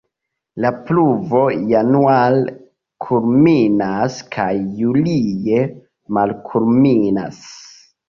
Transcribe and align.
La 0.63 0.69
pluvo 0.87 1.41
januare 1.73 2.55
kulminas 3.09 4.19
kaj 4.39 4.51
julie 4.83 5.65
malkulminas. 6.21 7.45